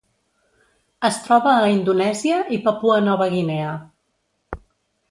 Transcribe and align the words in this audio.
Es 1.09 1.19
troba 1.27 1.53
a 1.57 1.69
Indonèsia 1.75 2.41
i 2.57 2.61
Papua 2.71 2.99
Nova 3.11 3.31
Guinea. 3.37 3.79